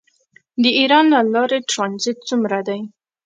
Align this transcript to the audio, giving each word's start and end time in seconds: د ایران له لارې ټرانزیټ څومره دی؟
د 0.61 0.63
ایران 0.79 1.05
له 1.13 1.19
لارې 1.33 1.57
ټرانزیټ 1.71 2.17
څومره 2.29 2.59
دی؟ 2.67 2.79